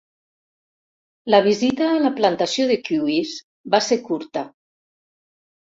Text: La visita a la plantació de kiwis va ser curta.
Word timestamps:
La 1.33 1.41
visita 1.49 1.89
a 1.91 2.01
la 2.07 2.13
plantació 2.21 2.67
de 2.73 2.81
kiwis 2.89 3.39
va 3.77 3.87
ser 3.91 4.03
curta. 4.11 4.49